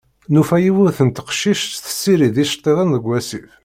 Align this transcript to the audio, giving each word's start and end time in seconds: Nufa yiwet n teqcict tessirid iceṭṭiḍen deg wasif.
Nufa 0.33 0.55
yiwet 0.63 0.99
n 1.07 1.09
teqcict 1.09 1.81
tessirid 1.85 2.35
iceṭṭiḍen 2.43 2.89
deg 2.95 3.03
wasif. 3.09 3.51